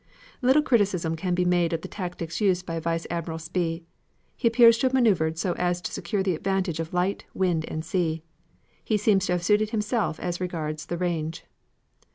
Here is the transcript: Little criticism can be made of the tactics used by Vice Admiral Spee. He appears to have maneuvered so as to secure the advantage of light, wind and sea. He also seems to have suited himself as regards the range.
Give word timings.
Little 0.41 0.63
criticism 0.63 1.15
can 1.15 1.35
be 1.35 1.45
made 1.45 1.73
of 1.73 1.81
the 1.81 1.87
tactics 1.87 2.41
used 2.41 2.65
by 2.65 2.79
Vice 2.79 3.05
Admiral 3.11 3.37
Spee. 3.37 3.83
He 4.35 4.47
appears 4.47 4.79
to 4.79 4.87
have 4.87 4.95
maneuvered 4.95 5.37
so 5.37 5.53
as 5.59 5.79
to 5.81 5.91
secure 5.91 6.23
the 6.23 6.33
advantage 6.33 6.79
of 6.79 6.91
light, 6.91 7.25
wind 7.35 7.65
and 7.67 7.85
sea. 7.85 8.23
He 8.83 8.95
also 8.95 9.03
seems 9.03 9.25
to 9.27 9.33
have 9.33 9.43
suited 9.43 9.69
himself 9.69 10.19
as 10.19 10.41
regards 10.41 10.87
the 10.87 10.97
range. 10.97 11.45